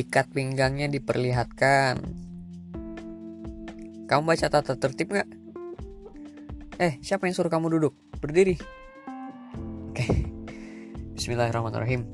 [0.00, 2.00] Ikat pinggangnya diperlihatkan.
[4.08, 5.28] Kamu baca tata tertib nggak?
[6.80, 7.92] Eh, siapa yang suruh kamu duduk?
[8.16, 8.56] Berdiri.
[9.92, 10.08] Oke.
[11.20, 12.08] Bismillahirrahmanirrahim.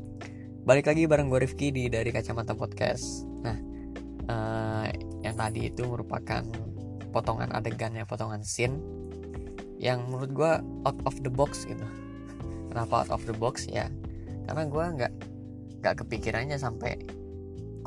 [0.66, 3.22] Balik lagi bareng gue Rifki di dari Kacamata Podcast.
[3.46, 3.54] Nah,
[4.34, 4.90] uh,
[5.22, 6.42] yang tadi itu merupakan
[7.14, 8.82] potongan adegannya, potongan scene
[9.78, 10.52] yang menurut gue
[10.90, 11.86] out of the box gitu.
[12.66, 13.86] Kenapa out of the box ya?
[14.50, 15.12] Karena gue nggak
[15.86, 16.98] nggak kepikirannya sampai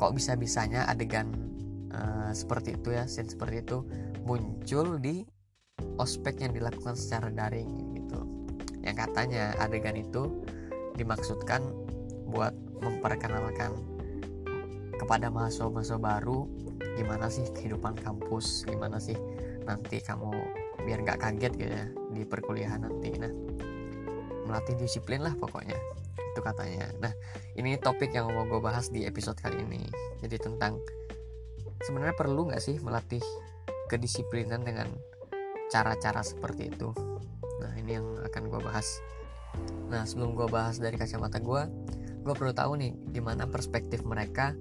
[0.00, 1.28] kok bisa bisanya adegan
[1.92, 3.84] uh, seperti itu ya scene seperti itu
[4.24, 5.20] muncul di
[6.00, 8.24] ospek yang dilakukan secara daring gitu.
[8.80, 10.40] Yang katanya adegan itu
[10.96, 11.60] dimaksudkan
[12.32, 13.76] buat memperkenalkan
[14.96, 16.48] kepada mahasiswa-mahasiswa baru
[16.96, 18.64] gimana sih kehidupan kampus?
[18.64, 19.16] Gimana sih
[19.68, 20.32] nanti kamu
[20.80, 21.86] biar nggak kaget gitu ya
[22.16, 23.20] di perkuliahan nanti?
[23.20, 23.32] Nah
[24.50, 25.78] melatih disiplin lah pokoknya.
[26.34, 26.90] Itu katanya.
[26.98, 27.14] Nah
[27.54, 29.86] ini topik yang mau gue bahas di episode kali ini.
[30.18, 30.82] Jadi tentang
[31.86, 33.22] sebenarnya perlu nggak sih melatih
[33.86, 34.90] kedisiplinan dengan
[35.70, 36.90] cara-cara seperti itu?
[37.62, 38.98] Nah ini yang akan gue bahas.
[39.86, 41.62] Nah sebelum gue bahas dari kacamata gue
[42.20, 44.52] gue perlu tahu nih gimana perspektif mereka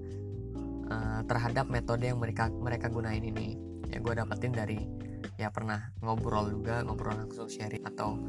[0.88, 3.58] uh, terhadap metode yang mereka mereka gunain ini.
[3.90, 4.86] Ya gue dapetin dari
[5.40, 8.20] ya pernah ngobrol juga ngobrol langsung sharing atau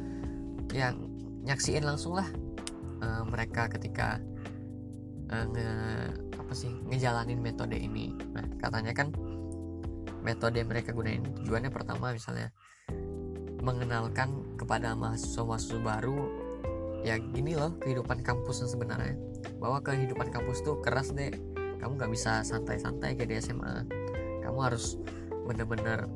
[0.71, 1.10] yang
[1.45, 2.29] nyaksiin langsung lah
[3.01, 4.21] uh, mereka ketika
[5.33, 5.71] uh, nge
[6.37, 8.13] apa sih ngejalanin metode ini.
[8.35, 9.15] Nah katanya kan
[10.21, 12.53] metode mereka gunain tujuannya pertama misalnya
[13.61, 16.21] mengenalkan kepada mahasiswa-mahasiswa baru
[17.05, 19.17] ya gini loh kehidupan kampus sebenarnya.
[19.57, 21.33] Bahwa kehidupan kampus tuh keras deh.
[21.81, 23.89] Kamu nggak bisa santai-santai kayak di SMA
[24.45, 24.99] kamu harus
[25.47, 26.11] bener-bener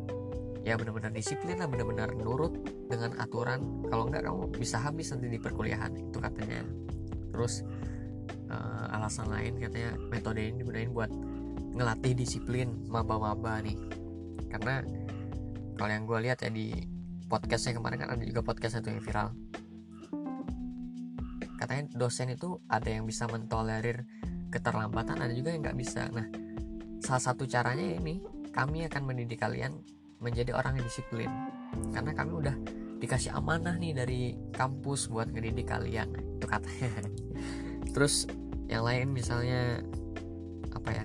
[0.65, 2.57] ya benar-benar disiplin lah benar-benar nurut
[2.89, 3.85] dengan aturan.
[3.93, 6.65] Kalau enggak kamu bisa habis nanti di perkuliahan itu katanya.
[7.31, 7.61] Terus
[8.49, 11.13] uh, alasan lain katanya metode ini digunain buat
[11.77, 13.77] ngelatih disiplin maba-maba nih.
[14.49, 14.81] Karena
[15.77, 16.73] kalau yang gue lihat ya di
[17.29, 19.29] podcastnya kemarin kan ada juga podcast itu yang viral.
[21.61, 24.09] Katanya dosen itu ada yang bisa mentolerir
[24.49, 26.09] keterlambatan ada juga yang nggak bisa.
[26.09, 26.25] Nah
[27.05, 28.23] salah satu caranya ini
[28.55, 29.83] kami akan mendidik kalian
[30.25, 31.29] menjadi orang yang disiplin.
[31.93, 32.57] Karena kami udah
[33.05, 34.21] dikasih amanah nih dari
[34.57, 36.09] kampus buat ngedidik kalian
[36.41, 36.89] itu katanya
[37.93, 38.25] terus
[38.65, 39.85] yang lain misalnya
[40.73, 41.05] apa ya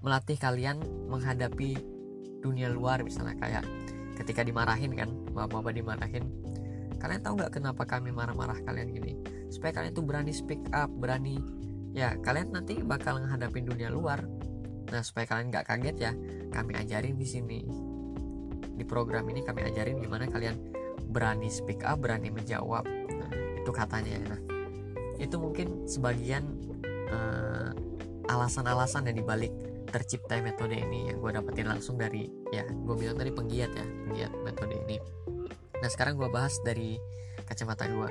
[0.00, 0.80] melatih kalian
[1.12, 1.76] menghadapi
[2.40, 3.64] dunia luar misalnya kayak
[4.16, 6.24] ketika dimarahin kan mama-mama dimarahin.
[6.98, 9.14] Kalian tahu nggak kenapa kami marah-marah kalian gini?
[9.54, 11.38] Supaya kalian tuh berani speak up berani
[11.94, 14.26] ya kalian nanti bakal menghadapi dunia luar.
[14.90, 16.12] Nah supaya kalian nggak kaget ya
[16.50, 17.60] kami ajarin di sini
[18.78, 20.54] di program ini kami ajarin gimana kalian
[21.10, 22.86] berani speak up, berani menjawab.
[22.86, 24.16] Nah, itu katanya.
[24.36, 24.40] Nah,
[25.18, 26.46] itu mungkin sebagian
[27.10, 27.74] uh,
[28.30, 29.50] alasan-alasan yang dibalik
[29.88, 34.32] tercipta metode ini yang gue dapetin langsung dari ya gue bilang tadi penggiat ya penggiat
[34.44, 35.00] metode ini
[35.80, 37.00] nah sekarang gue bahas dari
[37.48, 38.10] kacamata gue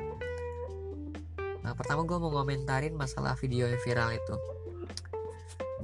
[1.62, 4.36] nah pertama gue mau ngomentarin masalah video yang viral itu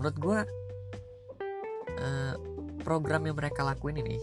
[0.01, 0.39] menurut gue
[2.01, 2.33] uh,
[2.81, 4.17] program yang mereka lakuin ini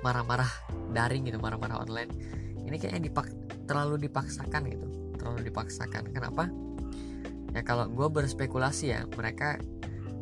[0.00, 0.48] marah-marah
[0.92, 2.10] daring gitu marah-marah online.
[2.64, 3.26] Ini kayaknya dipak
[3.66, 4.86] terlalu dipaksakan gitu
[5.20, 6.10] terlalu dipaksakan.
[6.16, 6.48] Kenapa?
[7.52, 9.60] Ya kalau gue berspekulasi ya mereka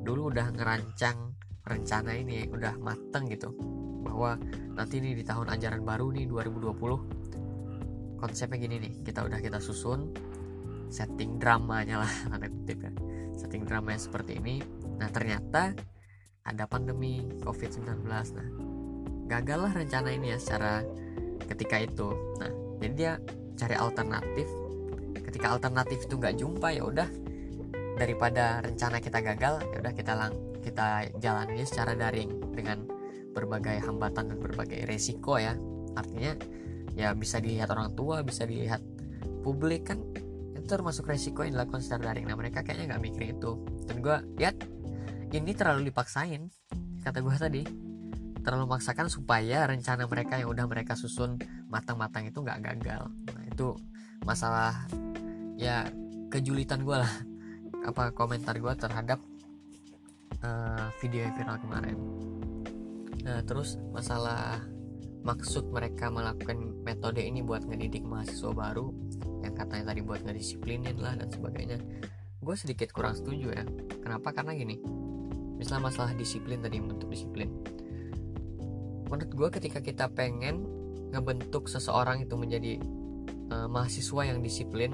[0.03, 3.53] dulu udah ngerancang rencana ini udah mateng gitu
[4.03, 4.41] bahwa
[4.73, 10.11] nanti nih di tahun ajaran baru nih 2020 konsepnya gini nih kita udah kita susun
[10.89, 12.93] setting dramanya lah tanda kutip ya.
[13.39, 14.59] Setting dramanya seperti ini.
[14.99, 15.77] Nah ternyata
[16.43, 18.49] ada pandemi covid-19 nah
[19.29, 20.83] gagal lah rencana ini ya secara
[21.47, 22.09] ketika itu.
[22.41, 22.51] Nah
[22.81, 23.13] jadi dia
[23.61, 24.49] cari alternatif.
[25.29, 27.09] Ketika alternatif itu nggak jumpa ya udah.
[27.99, 32.87] Daripada rencana kita gagal ya udah kita lang kita jalani secara daring dengan
[33.35, 35.53] berbagai hambatan dan berbagai resiko ya.
[35.95, 36.33] Artinya
[36.97, 38.83] ya bisa dilihat orang tua bisa dilihat
[39.45, 40.03] publik kan
[40.57, 42.27] itu termasuk resiko yang dilakukan secara daring.
[42.31, 43.61] Nah mereka kayaknya nggak mikir itu.
[43.85, 44.57] Dan gue lihat
[45.35, 46.49] ini terlalu dipaksain
[47.03, 47.63] kata gue tadi
[48.49, 51.37] terlalu memaksakan supaya rencana mereka yang udah mereka susun
[51.69, 53.13] matang-matang itu nggak gagal.
[53.13, 53.77] Nah itu
[54.25, 54.89] masalah
[55.61, 55.85] ya
[56.33, 57.13] kejulitan gue lah.
[57.85, 59.21] Apa komentar gue terhadap
[60.41, 61.97] uh, video yang viral kemarin.
[63.29, 64.65] Nah terus masalah
[65.29, 66.57] maksud mereka melakukan
[66.89, 68.89] metode ini buat ngedidik mahasiswa baru
[69.45, 71.85] yang katanya tadi buat ngedisiplinin lah dan sebagainya.
[72.41, 73.69] Gue sedikit kurang setuju ya.
[74.01, 74.33] Kenapa?
[74.33, 74.81] Karena gini
[75.61, 77.51] misalnya masalah disiplin tadi bentuk disiplin
[79.09, 80.69] menurut gue ketika kita pengen
[81.11, 82.77] ngebentuk seseorang itu menjadi
[83.51, 84.93] uh, mahasiswa yang disiplin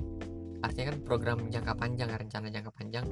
[0.64, 3.04] artinya kan program jangka panjang rencana jangka panjang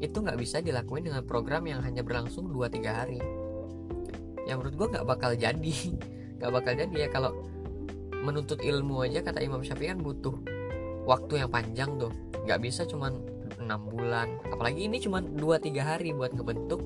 [0.00, 3.20] itu nggak bisa dilakuin dengan program yang hanya berlangsung 2-3 hari.
[4.44, 5.74] Yang menurut gue nggak bakal jadi.
[6.36, 7.32] Nggak bakal jadi ya kalau
[8.20, 10.36] menuntut ilmu aja kata Imam Syafi'i kan butuh
[11.08, 12.12] waktu yang panjang tuh.
[12.44, 13.16] Nggak bisa cuman
[13.56, 14.36] enam bulan.
[14.52, 16.84] Apalagi ini cuma 2-3 hari buat ngebentuk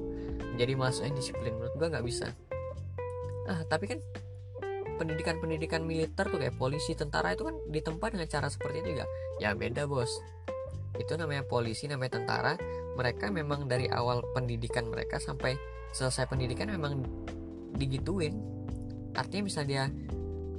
[0.55, 1.58] jadi mahasiswa disiplin.
[1.58, 2.31] Menurut gue nggak bisa
[3.50, 3.99] ah tapi kan
[5.00, 9.06] pendidikan-pendidikan militer tuh kayak polisi tentara itu kan ditempa dengan cara seperti itu juga.
[9.41, 10.12] Ya beda bos.
[11.00, 12.55] Itu namanya polisi namanya tentara.
[13.00, 15.56] Mereka memang dari awal pendidikan mereka sampai
[15.97, 17.00] selesai pendidikan memang
[17.75, 18.37] digituin.
[19.17, 19.85] Artinya misalnya dia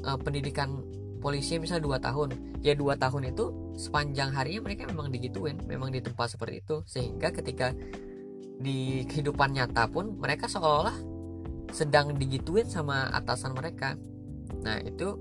[0.10, 0.82] uh, pendidikan
[1.22, 2.30] polisi misalnya 2 tahun.
[2.66, 6.82] Ya dua tahun itu sepanjang harinya mereka memang digituin memang di tempat seperti itu.
[6.90, 7.78] Sehingga ketika
[8.62, 11.11] di kehidupan nyata pun mereka seolah-olah
[11.72, 13.96] sedang digituin sama atasan mereka.
[14.62, 15.18] Nah itu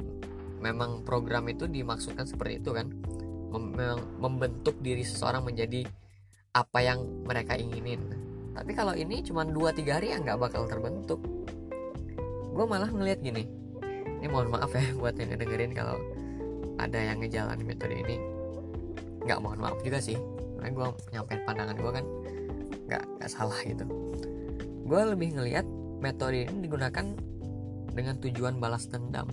[0.61, 2.91] memang program itu dimaksudkan seperti itu kan?
[3.50, 3.75] Mem
[4.23, 5.82] membentuk diri seseorang menjadi
[6.55, 8.02] apa yang mereka inginin.
[8.55, 11.19] Tapi kalau ini cuma 2-3 hari ya nggak bakal terbentuk.
[12.50, 13.61] Gue malah ngelihat gini
[14.20, 15.97] ini mohon maaf ya buat yang ngedengerin kalau
[16.76, 18.20] ada yang ngejalanin metode ini.
[19.25, 20.20] Nggak mohon maaf juga sih
[20.61, 20.87] karena gue
[21.17, 22.05] nyampein pandangan gue kan
[22.85, 23.88] nggak nggak salah gitu.
[24.85, 25.64] Gue lebih ngelihat
[26.00, 27.06] metode ini digunakan
[27.93, 29.29] dengan tujuan balas dendam.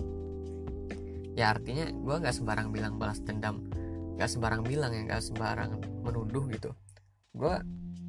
[1.34, 3.64] Ya artinya gue nggak sembarang bilang balas dendam
[4.18, 6.74] nggak sembarang bilang ya nggak sembarang menuduh gitu.
[7.30, 7.54] Gue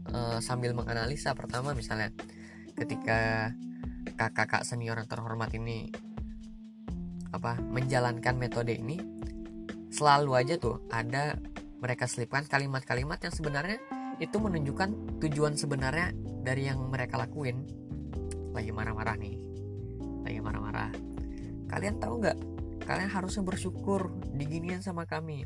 [0.09, 2.09] uh, sambil menganalisa pertama misalnya
[2.73, 3.53] ketika
[4.17, 5.94] kakak-kakak senior yang terhormat ini
[7.29, 8.97] apa menjalankan metode ini
[9.94, 11.38] selalu aja tuh ada
[11.77, 13.77] mereka selipkan kalimat-kalimat yang sebenarnya
[14.17, 16.09] itu menunjukkan tujuan sebenarnya
[16.41, 17.69] dari yang mereka lakuin
[18.54, 19.36] lagi marah-marah nih.
[20.25, 20.92] Lagi marah-marah.
[21.69, 22.38] Kalian tahu nggak?
[22.84, 25.46] Kalian harusnya bersyukur diginian sama kami.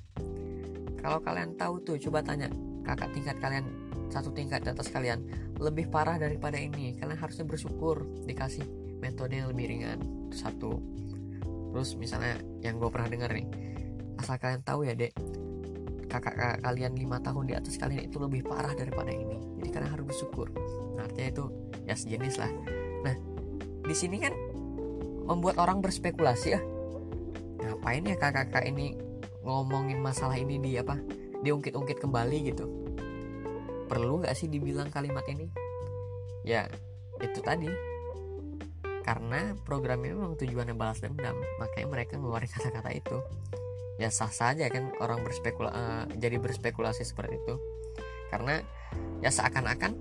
[1.04, 2.48] Kalau kalian tahu tuh coba tanya
[2.88, 3.68] kakak tingkat kalian
[4.08, 5.26] satu tingkat di atas kalian
[5.60, 8.64] lebih parah daripada ini kalian harusnya bersyukur dikasih
[9.04, 10.00] metode yang lebih ringan.
[10.32, 10.80] Satu.
[11.74, 13.48] Terus misalnya yang gue pernah dengar nih
[14.22, 15.12] asal kalian tahu ya dek
[16.08, 19.42] kakak, kakak kalian lima tahun di atas kalian itu lebih parah daripada ini.
[19.60, 20.48] Jadi kalian harus bersyukur.
[20.96, 21.46] Nah, artinya itu
[21.84, 22.52] ya sejenis lah
[23.84, 24.34] di sini kan
[25.28, 26.62] membuat orang berspekulasi ya
[27.64, 28.96] ngapain ya kakak-kakak ini
[29.44, 31.00] ngomongin masalah ini di apa
[31.44, 32.66] diungkit-ungkit kembali gitu?
[33.92, 35.52] Perlu nggak sih dibilang kalimat ini?
[36.48, 36.72] Ya
[37.20, 37.68] itu tadi.
[39.04, 43.20] Karena programnya memang tujuannya balas dendam makanya mereka ngeluarin kata-kata itu.
[44.00, 47.56] Ya sah saja kan orang berspekula uh, jadi berspekulasi seperti itu.
[48.32, 48.64] Karena
[49.20, 49.92] ya seakan-akan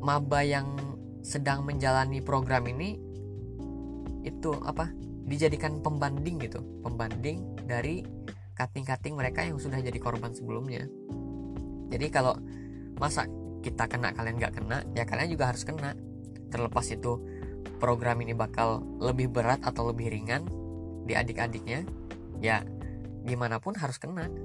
[0.00, 0.72] maba yang
[1.22, 2.98] sedang menjalani program ini
[4.26, 4.90] itu apa
[5.28, 6.60] dijadikan pembanding gitu.
[6.82, 8.02] Pembanding dari
[8.56, 10.88] kating-kating mereka yang sudah jadi korban sebelumnya.
[11.88, 12.34] Jadi kalau
[12.98, 13.28] masa
[13.62, 15.94] kita kena kalian nggak kena ya kalian juga harus kena.
[16.48, 17.20] Terlepas itu
[17.78, 20.48] program ini bakal lebih berat atau lebih ringan
[21.04, 21.84] di adik-adiknya
[22.42, 22.64] ya
[23.22, 24.26] gimana pun harus kena.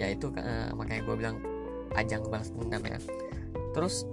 [0.00, 1.36] Ya itu uh, makanya gue bilang
[1.94, 2.98] ajang balas dendam ya.
[3.76, 4.08] Terus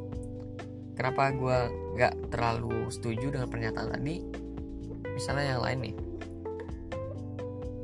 [0.99, 1.57] kenapa gue
[1.95, 4.19] nggak terlalu setuju dengan pernyataan tadi?
[5.15, 5.95] Misalnya yang lain nih.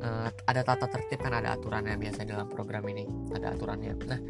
[0.04, 3.08] Uh, ada tata tertib kan ada aturannya biasa dalam program ini.
[3.32, 3.96] Ada aturannya.
[4.04, 4.20] Nah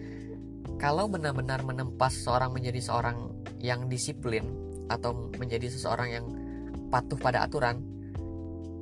[0.79, 4.47] kalau benar-benar menempas seorang menjadi seorang yang disiplin
[4.87, 6.25] atau menjadi seseorang yang
[6.95, 7.83] patuh pada aturan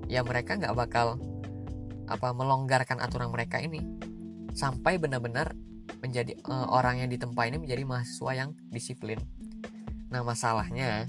[0.05, 1.17] ya mereka nggak bakal
[2.05, 3.81] apa melonggarkan aturan mereka ini
[4.53, 5.57] sampai benar-benar
[6.05, 9.17] menjadi uh, orang yang ditempa ini menjadi mahasiswa yang disiplin.
[10.11, 11.09] Nah masalahnya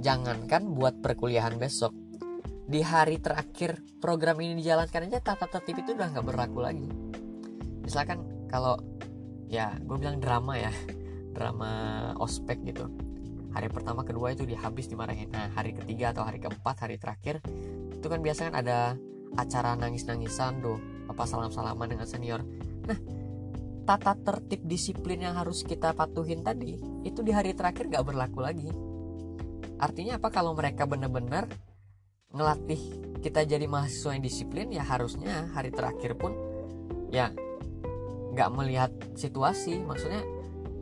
[0.00, 1.92] jangankan buat perkuliahan besok
[2.66, 6.88] di hari terakhir program ini dijalankan aja tata tertib itu udah nggak berlaku lagi.
[7.86, 8.74] Misalkan kalau
[9.46, 10.74] ya gue bilang drama ya
[11.36, 11.70] drama
[12.18, 12.90] ospek gitu.
[13.54, 15.30] Hari pertama kedua itu dihabis dimarahin.
[15.30, 17.40] Nah hari ketiga atau hari keempat hari terakhir
[17.94, 18.78] itu kan biasanya kan ada
[19.36, 22.42] acara nangis-nangisan tuh apa salam-salaman dengan senior.
[22.84, 22.98] Nah
[23.86, 26.74] tata tertib disiplin yang harus kita patuhin tadi
[27.06, 28.68] itu di hari terakhir gak berlaku lagi.
[29.78, 30.28] Artinya apa?
[30.34, 31.46] Kalau mereka benar-benar
[32.34, 32.82] ngelatih
[33.22, 36.34] kita jadi mahasiswa yang disiplin ya harusnya hari terakhir pun
[37.14, 37.30] ya
[38.34, 39.78] nggak melihat situasi.
[39.80, 40.26] Maksudnya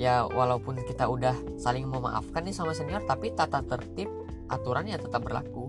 [0.01, 4.09] ya walaupun kita udah saling memaafkan nih sama senior tapi tata tertib
[4.49, 5.69] aturannya tetap berlaku.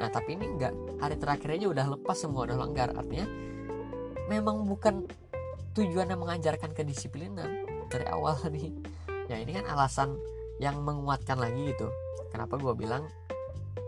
[0.00, 0.98] Nah tapi ini nggak.
[0.98, 3.28] Hari terakhirnya udah lepas semua udah langgar artinya
[4.32, 5.04] memang bukan
[5.72, 8.72] tujuannya mengajarkan kedisiplinan dari awal nih.
[9.28, 10.16] Ya ini kan alasan
[10.60, 11.88] yang menguatkan lagi gitu.
[12.32, 13.08] Kenapa gue bilang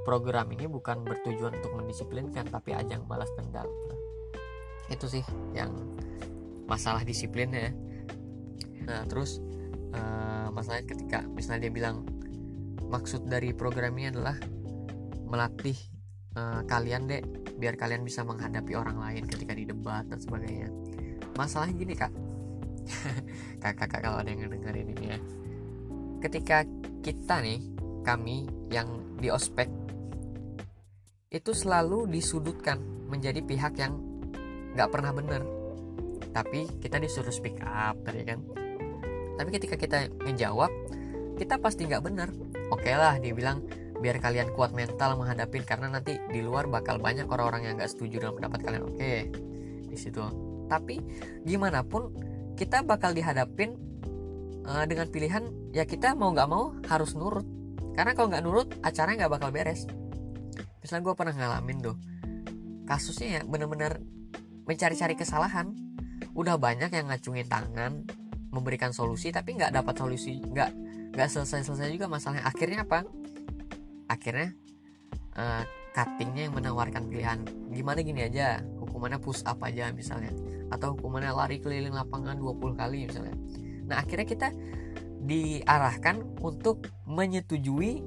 [0.05, 3.69] program ini bukan bertujuan untuk mendisiplinkan tapi ajang balas dendam.
[4.89, 5.25] Itu sih
[5.57, 5.73] yang
[6.69, 7.73] masalah disiplinnya.
[8.85, 9.41] Nah terus
[9.97, 12.05] uh, masalahnya ketika misalnya dia bilang
[12.89, 14.37] maksud dari program ini adalah
[15.25, 15.77] melatih
[16.37, 17.23] uh, kalian deh
[17.57, 20.69] biar kalian bisa menghadapi orang lain ketika di debat dan sebagainya
[21.35, 22.13] masalah gini kak.
[23.63, 25.19] Kakak-kakak kalau ada yang dengerin ini ya.
[26.23, 26.65] Ketika
[27.05, 27.61] kita nih
[28.05, 29.69] kami yang di ospek
[31.35, 32.79] itu selalu disudutkan
[33.11, 33.99] menjadi pihak yang
[34.79, 35.43] nggak pernah bener.
[36.31, 38.39] Tapi kita disuruh speak up tadi kan.
[39.35, 40.71] Tapi ketika kita ngejawab
[41.35, 42.31] kita pasti nggak bener.
[42.71, 43.67] Oke okay lah dia bilang
[43.99, 48.23] biar kalian kuat mental menghadapi karena nanti di luar bakal banyak orang-orang yang nggak setuju
[48.23, 48.85] dengan pendapat kalian.
[48.87, 49.19] Oke okay,
[49.91, 50.23] di situ
[50.75, 50.99] tapi
[51.47, 52.11] gimana pun
[52.59, 53.79] kita bakal dihadapin
[54.67, 57.47] uh, dengan pilihan ya kita mau nggak mau harus nurut.
[57.95, 59.87] Karena kalau nggak nurut acaranya nggak bakal beres.
[60.83, 61.97] Misalnya gue pernah ngalamin tuh
[62.85, 64.03] kasusnya ya bener-bener
[64.67, 65.71] mencari-cari kesalahan.
[66.35, 68.03] Udah banyak yang ngacungin tangan
[68.51, 70.71] memberikan solusi tapi nggak dapat solusi nggak
[71.15, 72.43] nggak selesai-selesai juga masalahnya.
[72.47, 73.07] Akhirnya apa?
[74.11, 74.51] Akhirnya
[75.39, 75.63] uh,
[75.95, 77.39] cuttingnya yang menawarkan pilihan.
[77.71, 78.59] Gimana gini aja
[78.95, 80.31] hukumannya push up aja misalnya.
[80.71, 83.35] Atau hukumannya lari keliling lapangan 20 kali misalnya.
[83.91, 84.49] Nah akhirnya kita
[85.27, 87.99] diarahkan untuk menyetujui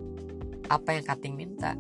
[0.71, 1.75] apa yang cutting minta.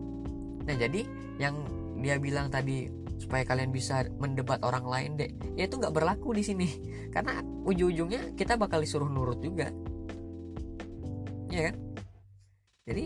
[0.67, 1.07] Nah jadi
[1.39, 1.55] yang
[2.03, 6.43] dia bilang tadi supaya kalian bisa mendebat orang lain deh ya itu nggak berlaku di
[6.43, 6.67] sini.
[7.15, 9.71] Karena ujung-ujungnya kita bakal disuruh nurut juga.
[11.47, 11.75] Ya kan?
[12.91, 13.05] Jadi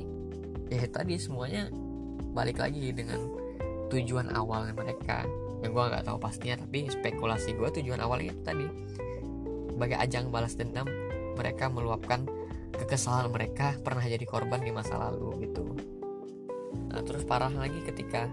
[0.74, 1.70] ya tadi semuanya
[2.32, 3.20] balik lagi dengan
[3.92, 5.28] tujuan awal mereka
[5.62, 8.68] yang gue nggak tahu pastinya tapi spekulasi gue tujuan awalnya itu tadi.
[9.74, 10.86] Sebagai ajang balas dendam
[11.38, 12.26] mereka meluapkan
[12.76, 15.64] kekesalan mereka pernah jadi korban di masa lalu gitu.
[16.92, 18.30] Nah terus parah lagi ketika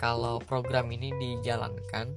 [0.00, 2.16] kalau program ini dijalankan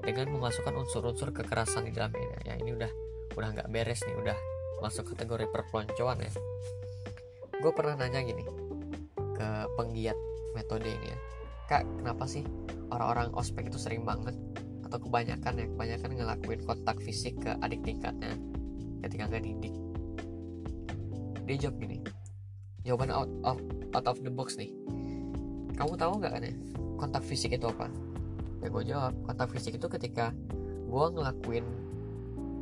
[0.00, 2.90] dengan memasukkan unsur-unsur kekerasan di dalamnya ya ini udah
[3.34, 4.36] udah nggak beres nih udah
[4.80, 6.32] masuk kategori perpeloncoan ya.
[7.60, 8.44] Gue pernah nanya gini
[9.36, 10.16] ke penggiat
[10.56, 11.18] metode ini ya
[11.66, 12.46] kak kenapa sih
[12.94, 14.34] orang-orang ospek itu sering banget
[14.86, 18.38] atau kebanyakan ya kebanyakan ngelakuin kontak fisik ke adik tingkatnya
[19.02, 19.74] ketika nggak didik?
[21.46, 21.98] Dia jawab gini
[22.86, 23.58] jawaban out of
[23.98, 24.70] out of the box nih.
[25.74, 26.54] Kamu tahu nggak kan ya
[26.96, 27.90] kontak fisik itu apa?
[28.62, 30.30] Ya gue jawab kontak fisik itu ketika
[30.86, 31.66] gue ngelakuin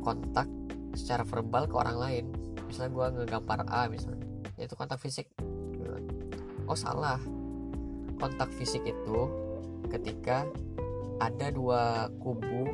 [0.01, 0.49] kontak
[0.97, 2.25] secara verbal ke orang lain.
[2.65, 4.25] Misalnya gue ngegambar A misalnya.
[4.57, 5.29] Ya itu kontak fisik.
[6.65, 7.21] Oh salah
[8.17, 9.19] kontak fisik itu
[9.91, 10.47] ketika
[11.19, 12.67] ada dua kubu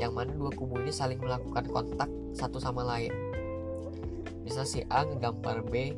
[0.00, 3.12] yang mana dua kubu ini saling melakukan kontak satu sama lain.
[4.42, 5.94] Bisa si A ngegambar B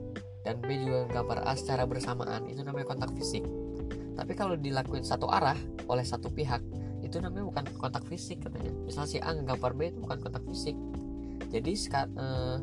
[0.47, 3.43] dan B juga ngegambar A secara bersamaan itu namanya kontak fisik.
[4.17, 5.59] Tapi kalau dilakuin satu arah
[5.91, 6.63] oleh satu pihak
[7.03, 8.73] itu namanya bukan kontak fisik katanya.
[8.85, 10.77] Misal si A ngegambar B itu bukan kontak fisik.
[11.51, 12.57] Jadi eh,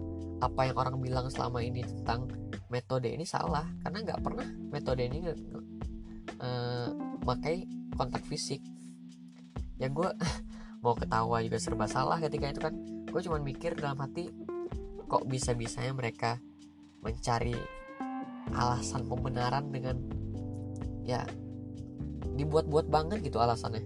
[0.43, 2.27] apa yang orang bilang selama ini tentang
[2.67, 5.17] metode ini salah karena nggak pernah metode ini
[6.43, 6.91] uh,
[7.95, 8.59] kontak fisik.
[9.79, 10.09] Ya gue
[10.83, 12.73] mau ketawa juga serba salah ketika itu kan.
[13.07, 14.29] Gue cuma mikir dalam hati
[15.07, 16.41] kok bisa bisanya mereka
[17.05, 17.53] mencari
[18.57, 20.01] alasan pembenaran dengan
[21.05, 21.23] ya
[22.33, 23.85] dibuat-buat banget gitu alasannya.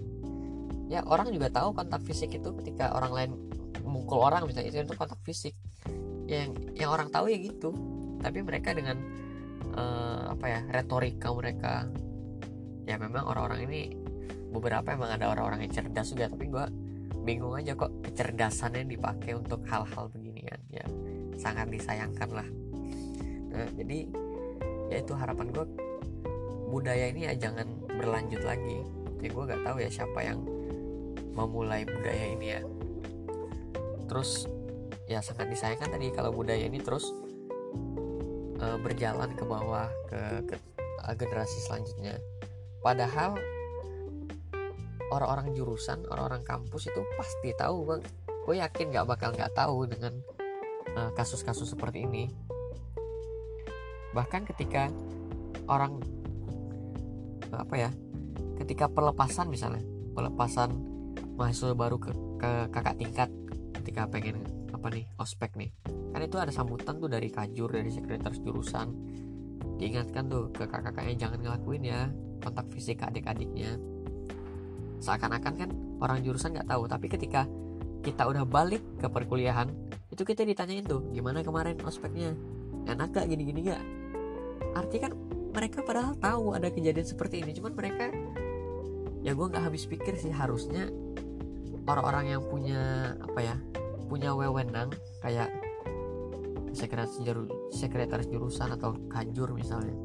[0.87, 3.31] Ya orang juga tahu kontak fisik itu ketika orang lain
[3.83, 5.53] mukul orang misalnya itu, itu kontak fisik.
[6.27, 7.75] Yang yang orang tahu ya gitu.
[8.23, 8.97] Tapi mereka dengan
[9.75, 11.91] uh, apa ya retorika mereka
[12.88, 13.82] ya memang orang-orang ini
[14.48, 16.65] beberapa emang ada orang-orang yang cerdas juga tapi gue
[17.27, 20.88] bingung aja kok kecerdasannya dipakai untuk hal-hal beginian ya
[21.36, 22.48] sangat disayangkan lah.
[23.51, 24.08] Nah jadi
[24.88, 25.65] ya itu harapan gue
[26.72, 28.88] budaya ini ya jangan berlanjut lagi.
[29.20, 30.39] Ya gue gak tahu ya siapa yang
[31.36, 32.62] memulai budaya ini ya.
[34.08, 34.48] Terus
[35.12, 37.12] ya sangat disayangkan tadi kalau budaya ini terus
[38.63, 40.56] uh, berjalan ke bawah ke, ke
[41.15, 42.20] generasi selanjutnya
[42.81, 43.38] padahal
[45.12, 48.01] orang-orang jurusan orang-orang kampus itu pasti tahu bang.
[48.48, 50.13] Gue yakin nggak bakal nggak tahu dengan
[50.96, 52.31] eh, kasus-kasus uh, seperti ini.
[54.15, 54.88] Bahkan ketika
[55.67, 56.00] orang
[57.51, 57.89] apa ya
[58.60, 60.75] ketika pelepasan misalnya pelepasan
[61.39, 63.29] mahasiswa baru ke, ke kakak tingkat
[63.79, 64.43] ketika pengen
[64.74, 65.72] apa nih ospek nih.
[65.86, 68.88] Kan itu ada sambutan tuh dari kajur dari sekretaris jurusan.
[69.77, 72.10] Diingatkan tuh ke kakak-kakaknya jangan ngelakuin ya
[72.41, 73.77] kontak fisik ke adik-adiknya.
[75.03, 75.70] Seakan-akan kan
[76.01, 77.46] orang jurusan nggak tahu tapi ketika
[78.01, 79.67] kita udah balik ke perkuliahan
[80.13, 82.34] itu kita ditanyain tuh gimana kemarin ospeknya?
[82.88, 83.84] Enak gak gini-gini gak
[84.77, 85.13] artinya kan
[85.58, 88.13] mereka padahal tahu ada kejadian seperti ini cuman mereka
[89.25, 90.94] ya gue nggak habis pikir sih harusnya
[91.89, 93.56] orang-orang yang punya apa ya
[94.08, 95.51] punya wewenang kayak
[96.72, 99.98] sekretaris, juru, sekretaris jurusan atau kajur misalnya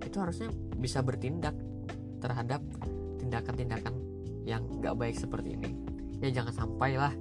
[0.00, 0.48] itu harusnya
[0.80, 1.52] bisa bertindak
[2.24, 2.64] terhadap
[3.20, 3.92] tindakan-tindakan
[4.48, 5.76] yang gak baik seperti ini.
[6.24, 7.12] Ya jangan sampai lah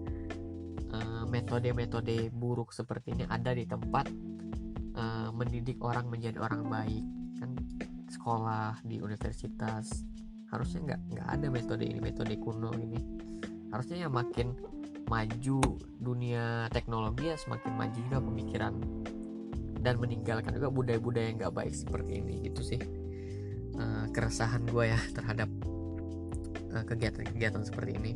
[0.95, 4.07] uh, metode-metode buruk seperti ini ada di tempat
[4.95, 7.03] uh, mendidik orang menjadi orang baik
[7.43, 7.51] kan?
[8.07, 10.07] Sekolah di universitas
[10.53, 13.01] harusnya nggak nggak ada metode ini metode kuno ini.
[13.73, 14.53] Harusnya ya makin
[15.09, 15.59] maju
[15.99, 18.73] dunia teknologi ya semakin maju juga pemikiran
[19.83, 22.79] dan meninggalkan juga budaya-budaya yang nggak baik seperti ini gitu sih
[23.77, 25.49] uh, keresahan gue ya terhadap
[26.73, 28.11] kegiatan kegiatan-kegiatan seperti ini.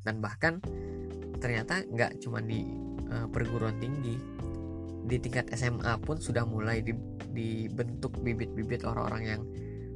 [0.00, 0.58] Dan bahkan
[1.40, 2.64] ternyata nggak cuma di
[3.12, 4.16] uh, perguruan tinggi
[5.04, 6.92] di tingkat SMA pun sudah mulai di,
[7.32, 9.42] dibentuk bibit-bibit orang-orang yang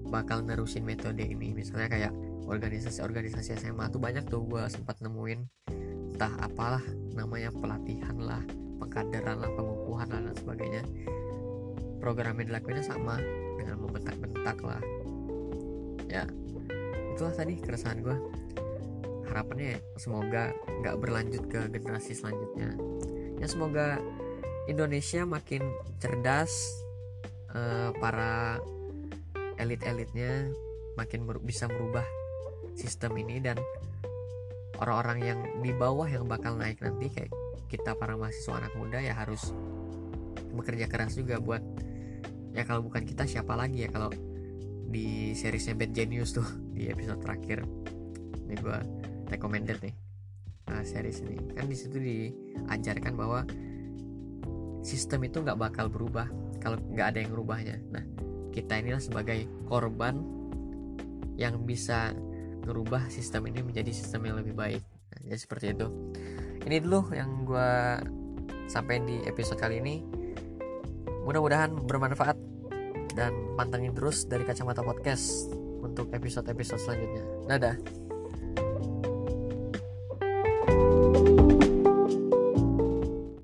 [0.08, 1.56] bakal nerusin metode ini.
[1.56, 2.12] Misalnya kayak
[2.44, 5.40] organisasi-organisasi SMA tuh banyak tuh gue sempat nemuin.
[6.14, 6.84] Entah apalah
[7.16, 8.42] namanya pelatihan lah
[8.78, 10.82] pengkaderan lah pengukuhan lah dan sebagainya.
[11.98, 13.16] Program yang dilakuinnya sama
[13.64, 14.82] dengan membentak-bentak lah.
[16.06, 16.28] Ya
[17.16, 18.16] itulah tadi keresahan gue
[19.30, 20.52] harapannya semoga
[20.84, 22.76] nggak berlanjut ke generasi selanjutnya.
[23.40, 23.98] Ya semoga
[24.68, 25.64] Indonesia makin
[25.98, 26.52] cerdas
[27.56, 28.60] uh, para
[29.58, 30.52] elit-elitnya
[30.94, 32.04] makin bisa merubah
[32.74, 33.58] sistem ini dan
[34.82, 37.30] orang-orang yang di bawah yang bakal naik nanti kayak
[37.70, 39.54] kita para mahasiswa anak muda ya harus
[40.54, 41.62] bekerja keras juga buat
[42.54, 44.14] ya kalau bukan kita siapa lagi ya kalau
[44.88, 47.66] di seriesnya Bad Genius tuh di episode terakhir.
[48.46, 48.78] Ini gue
[49.28, 49.94] recommended nih
[50.70, 51.36] uh, series ini.
[51.52, 53.42] Kan di situ diajarkan bahwa
[54.86, 56.28] sistem itu nggak bakal berubah
[56.60, 58.04] kalau nggak ada yang merubahnya nah
[58.52, 60.20] kita inilah sebagai korban
[61.34, 62.14] yang bisa
[62.62, 64.82] merubah sistem ini menjadi sistem yang lebih baik.
[65.10, 65.90] Nah, ya seperti itu.
[66.62, 67.72] Ini dulu yang gue
[68.70, 70.06] sampaikan di episode kali ini
[71.24, 72.36] mudah-mudahan bermanfaat
[73.16, 75.48] dan pantengin terus dari kacamata podcast
[75.80, 77.24] untuk episode-episode selanjutnya.
[77.48, 78.03] Dadah